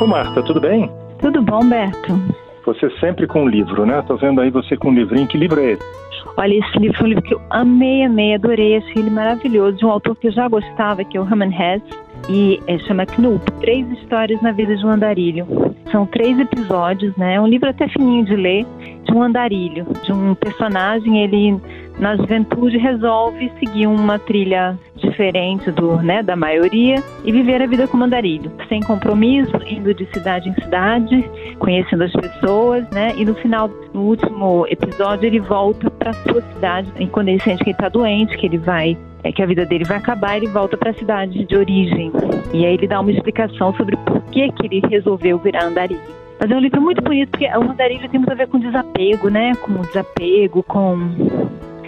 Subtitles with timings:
[0.00, 0.88] Ô Marta, tudo bem?
[1.20, 2.20] Tudo bom, Beto?
[2.64, 4.00] Você sempre com um livro, né?
[4.06, 5.26] Tô vendo aí você com um livrinho.
[5.26, 5.82] Que livro é esse?
[6.36, 8.76] Olha, esse livro foi um livro que eu amei, amei, adorei.
[8.76, 11.98] Achei ele maravilhoso, de um autor que eu já gostava, que é o Herman Hesse.
[12.28, 15.46] E é, chama Knoop, Três Histórias na Vida de um Andarilho.
[15.90, 17.34] São três episódios, né?
[17.34, 18.66] É um livro até fininho de ler,
[19.02, 21.60] de um andarilho, de um personagem, ele
[21.98, 27.86] na juventude resolve seguir uma trilha diferente do, né, da maioria e viver a vida
[27.88, 33.12] como andarilho, sem compromisso, indo de cidade em cidade, conhecendo as pessoas, né?
[33.16, 37.62] E no final, no último episódio, ele volta para sua cidade, e quando ele sente
[37.64, 40.46] que ele está doente, que ele vai é que a vida dele vai acabar, ele
[40.46, 42.12] volta para a cidade de origem.
[42.52, 46.00] E aí ele dá uma explicação sobre por que, que ele resolveu virar andarilho.
[46.40, 49.28] Mas é um livro muito bonito, porque o andarilho tem muito a ver com desapego,
[49.28, 49.54] né?
[49.56, 50.96] Com desapego, com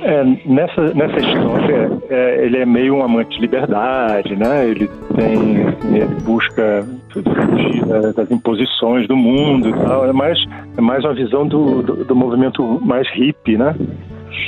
[0.03, 4.69] é, nessa, nessa história, é, ele é meio um amante de liberdade, né?
[4.69, 10.07] Ele tem, ele busca fugir das imposições do mundo e tal.
[10.07, 10.39] É mais,
[10.77, 13.75] é mais uma visão do, do, do movimento mais hippie, né?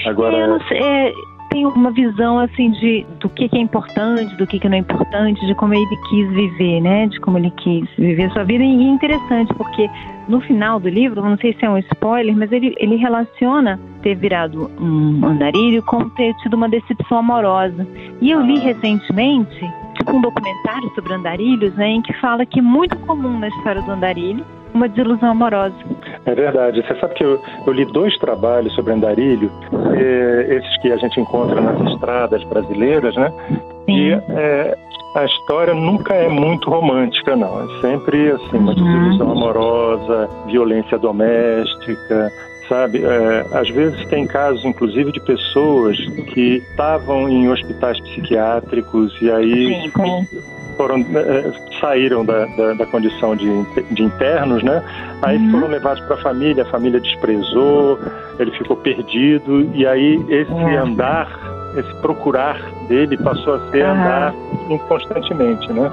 [0.07, 0.37] Agora.
[0.37, 1.13] É, sei, é,
[1.51, 4.81] tem uma visão assim de do que, que é importante, do que, que não é
[4.81, 7.07] importante, de como ele quis viver, né?
[7.07, 8.65] De como ele quis viver a sua vida.
[8.65, 9.89] E é interessante porque
[10.29, 14.15] no final do livro, não sei se é um spoiler, mas ele, ele relaciona ter
[14.15, 17.87] virado um andarilho com ter tido uma decepção amorosa.
[18.21, 22.63] E eu li recentemente tipo um documentário sobre andarilhos, né, em que fala que é
[22.63, 24.45] muito comum na história do andarilho
[24.75, 25.75] uma desilusão amorosa.
[26.25, 26.83] É verdade.
[26.83, 29.51] Você sabe que eu, eu li dois trabalhos sobre andarilho,
[29.95, 33.31] é, esses que a gente encontra nas estradas brasileiras, né?
[33.87, 33.93] Sim.
[33.95, 34.79] E é,
[35.15, 37.65] a história nunca é muito romântica, não.
[37.65, 38.75] É sempre assim, uma uhum.
[38.75, 42.33] desilusão amorosa, violência doméstica,
[42.73, 43.05] sabe?
[43.05, 45.99] É, às vezes tem casos, inclusive, de pessoas
[46.33, 50.29] que estavam em hospitais psiquiátricos e aí sim,
[50.77, 53.47] foram é, saíram da, da, da, condição de,
[53.91, 54.83] de internos, né?
[55.21, 55.51] Aí uhum.
[55.51, 57.99] foram levados para a família, a família desprezou,
[58.39, 60.79] ele ficou perdido e aí esse uhum.
[60.79, 61.29] andar,
[61.77, 62.59] esse procurar
[62.89, 63.93] dele passou a ser uhum.
[63.93, 64.35] andar
[64.89, 65.91] constantemente, né?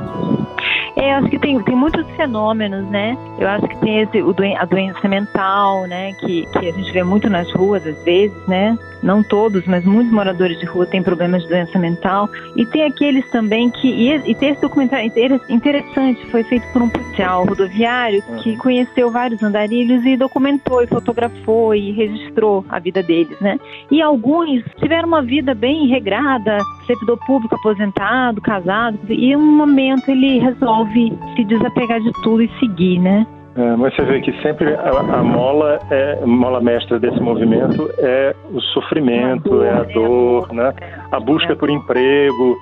[0.95, 3.17] É, eu acho que tem, tem muitos fenômenos, né?
[3.39, 6.13] Eu acho que tem esse, o doen a doença mental, né?
[6.13, 8.77] Que, que a gente vê muito nas ruas às vezes, né?
[9.01, 12.29] Não todos, mas muitos moradores de rua têm problemas de doença mental.
[12.55, 13.87] E tem aqueles também que.
[13.87, 15.11] E, e tem esse documentário
[15.49, 21.73] interessante, foi feito por um policial rodoviário que conheceu vários andarilhos e documentou e fotografou
[21.73, 23.59] e registrou a vida deles, né?
[23.89, 30.09] E alguns tiveram uma vida bem regrada, servidor público aposentado, casado, e em um momento
[30.09, 33.25] ele resolve se desapegar de tudo e seguir, né?
[33.59, 38.33] É, mas você vê que sempre a, a mola é mola mestra desse movimento é
[38.53, 40.73] o sofrimento, é a dor, né?
[41.11, 42.57] A busca por emprego,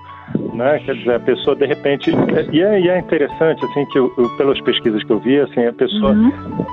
[0.56, 0.80] né?
[0.80, 2.10] Quer dizer, a pessoa de repente
[2.52, 5.74] e é, e é interessante assim que eu, pelas pesquisas que eu vi, assim a
[5.74, 6.32] pessoa uhum.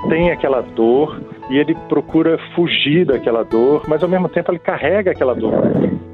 [0.09, 1.21] tem aquela dor
[1.51, 5.53] e ele procura fugir daquela dor, mas ao mesmo tempo ele carrega aquela dor.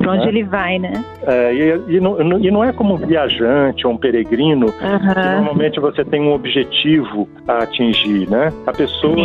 [0.02, 0.28] Para onde né?
[0.30, 1.04] ele vai, né?
[1.24, 5.14] É, e, e, não, e, não, é como um viajante ou um peregrino, uhum.
[5.14, 8.52] que normalmente você tem um objetivo a atingir, né?
[8.66, 9.16] A pessoa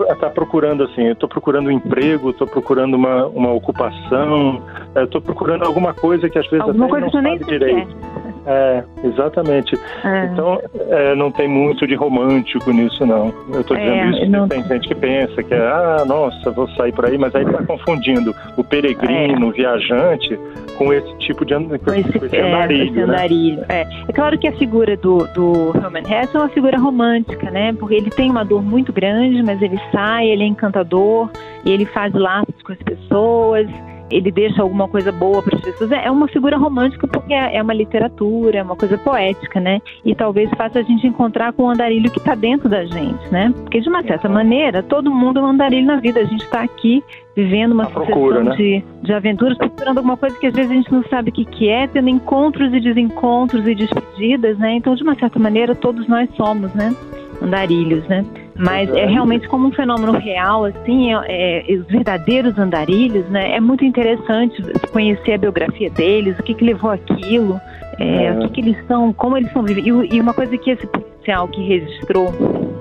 [0.00, 4.62] está tá procurando assim, eu estou procurando um emprego, estou procurando uma, uma ocupação,
[4.96, 7.88] estou procurando alguma coisa que às vezes alguma até não sabe direito.
[7.88, 8.17] Quer.
[8.48, 9.78] É, exatamente.
[10.02, 10.24] É.
[10.32, 13.30] Então, é, não tem muito de romântico nisso, não.
[13.52, 14.48] Eu estou dizendo é, isso não...
[14.48, 17.62] tem gente que pensa que é, ah, nossa, vou sair por aí, mas aí está
[17.64, 19.48] confundindo o peregrino, é.
[19.48, 20.38] o viajante,
[20.78, 22.90] com esse tipo de com esse, com esse é, andarilho.
[22.90, 23.58] Esse andarilho.
[23.60, 23.66] Né?
[23.68, 23.86] É.
[24.08, 27.74] é claro que a figura do, do Herman Hesse é uma figura romântica, né?
[27.74, 31.28] Porque ele tem uma dor muito grande, mas ele sai, ele é encantador,
[31.66, 33.68] e ele faz laços com as pessoas
[34.10, 35.92] ele deixa alguma coisa boa para as pessoas.
[35.92, 39.80] É uma figura romântica porque é, é uma literatura, é uma coisa poética, né?
[40.04, 43.52] E talvez faça a gente encontrar com o andarilho que está dentro da gente, né?
[43.54, 46.20] Porque de uma certa maneira, todo mundo é um andarilho na vida.
[46.20, 47.02] A gente está aqui
[47.36, 48.56] vivendo uma sucessão né?
[48.56, 51.44] de, de aventuras, procurando alguma coisa que às vezes a gente não sabe o que,
[51.44, 54.72] que é, tendo encontros e desencontros e despedidas, né?
[54.72, 56.94] Então, de uma certa maneira, todos nós somos, né?
[57.40, 58.24] Andarilhos, né?
[58.58, 63.54] Mas é realmente como um fenômeno real, assim, é, é, os verdadeiros andarilhos, né?
[63.54, 64.60] É muito interessante
[64.90, 67.60] conhecer a biografia deles, o que, que levou aquilo,
[68.00, 68.32] é, é.
[68.32, 70.04] o que, que, eles são, como eles são vivendo.
[70.04, 72.34] E, e, uma coisa que esse policial que registrou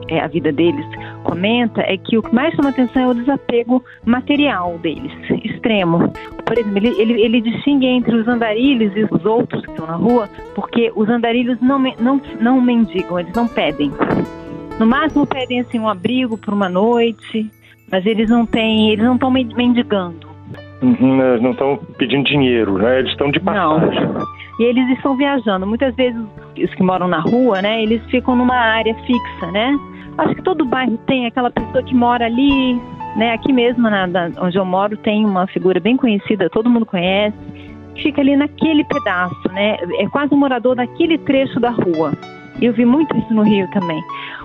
[0.08, 0.86] é, a vida deles
[1.24, 5.12] comenta é que o que mais chama atenção é o desapego material deles,
[5.44, 6.12] extremo.
[6.44, 9.96] Por exemplo, ele, ele, ele distingue entre os andarilhos e os outros que estão na
[9.96, 13.92] rua, porque os andarilhos não, não, não mendigam, eles não pedem.
[14.80, 17.50] No máximo pedem assim um abrigo por uma noite,
[17.92, 20.28] mas eles não têm, eles não estão mendigando.
[20.82, 23.00] Uhum, não estão pedindo dinheiro, né?
[23.00, 24.00] Eles estão de passagem.
[24.02, 24.28] Não.
[24.60, 25.66] E eles estão viajando.
[25.66, 26.22] Muitas vezes
[26.64, 29.78] os que moram na rua, né, eles ficam numa área fixa, né?
[30.18, 32.80] Acho que todo bairro tem aquela pessoa que mora ali,
[33.16, 33.34] né?
[33.34, 37.38] Aqui mesmo, na, na, onde eu moro, tem uma figura bem conhecida, todo mundo conhece,
[38.02, 39.78] fica ali naquele pedaço, né?
[40.00, 42.14] É quase um morador daquele trecho da rua.
[42.60, 44.02] Eu vi muito isso no Rio também.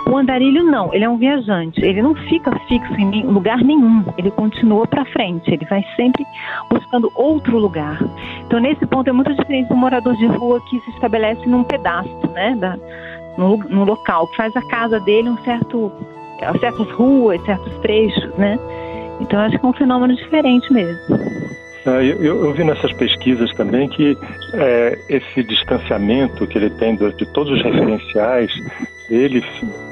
[0.06, 4.31] O andarilho não, ele é um viajante, ele não fica fixo em lugar nenhum, ele
[4.31, 6.25] continua para frente, ele vai sempre
[6.69, 7.99] buscando outro lugar.
[8.44, 12.10] Então, nesse ponto, é muito diferente do morador de rua que se estabelece num pedaço,
[12.34, 12.76] né, da,
[13.38, 15.93] no, no local, que faz a casa dele um certo,
[16.60, 18.58] certas ruas, certos trechos, né.
[19.20, 21.00] Então, acho que é um fenômeno diferente mesmo.
[21.84, 24.16] Ah, eu, eu, vi nessas pesquisas também que
[24.54, 28.52] é, esse distanciamento que ele tem de todos os referenciais
[29.12, 29.44] dele,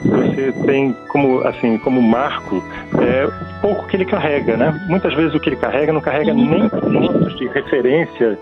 [0.03, 2.65] você tem como assim como marco
[2.99, 4.87] é, o pouco que ele carrega, né?
[4.89, 8.39] Muitas vezes o que ele carrega não carrega nem pontos de referência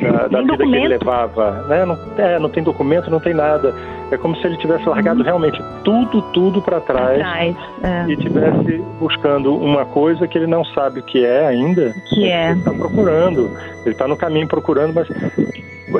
[0.00, 1.84] da, da vida que ele levava, né?
[1.84, 3.74] Não, é, não tem documento, não tem nada.
[4.12, 5.24] É como se ele tivesse largado uhum.
[5.24, 8.04] realmente tudo, tudo para trás, trás é.
[8.08, 11.92] e tivesse buscando uma coisa que ele não sabe o que é ainda.
[12.10, 12.50] Que é.
[12.50, 13.50] Ele está procurando.
[13.84, 15.08] Ele está no caminho procurando, mas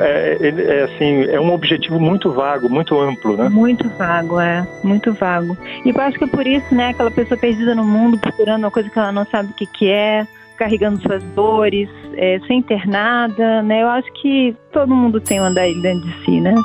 [0.01, 3.49] é, ele, é assim, é um objetivo muito vago, muito amplo, né?
[3.49, 5.57] Muito vago, é, muito vago.
[5.85, 8.71] E eu acho que é por isso, né, aquela pessoa perdida no mundo procurando uma
[8.71, 12.87] coisa que ela não sabe o que, que é, carregando suas dores, é, sem ter
[12.87, 13.83] nada, né?
[13.83, 16.55] Eu acho que todo mundo tem um andar dentro de si, né?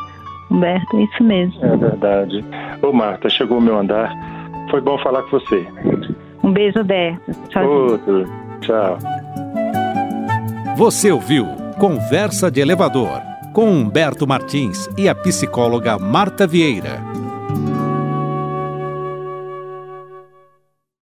[0.50, 1.64] Humberto, é isso mesmo.
[1.64, 2.44] É verdade.
[2.82, 4.14] Ô Marta, chegou o meu andar.
[4.70, 5.66] Foi bom falar com você.
[6.42, 7.32] Um beijo, Humberto.
[7.48, 7.64] Tchau.
[7.64, 8.26] Outro.
[8.60, 8.98] Tchau.
[10.76, 13.22] Você ouviu Conversa de Elevador
[13.52, 17.07] com Humberto Martins e a psicóloga Marta Vieira.